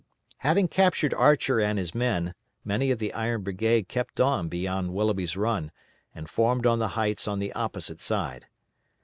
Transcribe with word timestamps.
Having 0.39 0.69
captured 0.69 1.13
Archer 1.13 1.59
and 1.59 1.77
his 1.77 1.93
men, 1.93 2.33
many 2.65 2.89
of 2.89 2.97
the 2.97 3.13
Iron 3.13 3.43
Brigade 3.43 3.87
kept 3.87 4.19
on 4.19 4.47
beyond 4.49 4.95
Willoughby's 4.95 5.37
Run, 5.37 5.71
and 6.15 6.27
formed 6.27 6.65
on 6.65 6.79
the 6.79 6.87
heights 6.97 7.27
on 7.27 7.37
the 7.37 7.53
opposite 7.53 8.01
side. 8.01 8.47